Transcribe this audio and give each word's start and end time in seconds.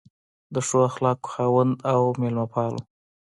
د 0.53 0.55
ښو 0.67 0.77
اخلاقو 0.89 1.29
خاوند 1.33 1.73
او 1.93 2.01
مېلمه 2.21 2.45
پال 2.53 2.73
و. 2.77 2.81